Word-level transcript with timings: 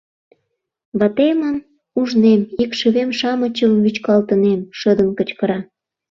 Ватемым 0.99 1.57
ужнем, 1.99 2.41
икшывем-шамычым 2.63 3.71
вӱчкалтынем!— 3.83 4.61
шыдын 4.79 5.09
кычкыра. 5.17 5.59